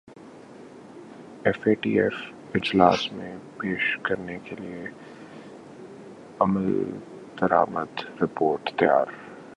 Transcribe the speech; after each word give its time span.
F 1.45 1.67
A 1.67 1.73
T 1.75 1.91
F 1.99 2.13
اجلاس 2.53 3.11
میں 3.13 3.35
پیش 3.57 3.97
کرنے 4.01 4.37
کیلئے 4.43 4.85
عملدرامد 6.39 8.01
رپورٹ 8.21 8.71
تیار 8.79 9.13